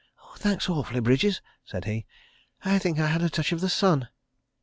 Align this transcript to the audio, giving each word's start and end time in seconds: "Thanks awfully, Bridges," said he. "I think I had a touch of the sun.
"Thanks 0.37 0.67
awfully, 0.67 0.99
Bridges," 0.99 1.43
said 1.63 1.85
he. 1.85 2.07
"I 2.65 2.79
think 2.79 2.97
I 2.97 3.05
had 3.05 3.21
a 3.21 3.29
touch 3.29 3.51
of 3.51 3.61
the 3.61 3.69
sun. 3.69 4.07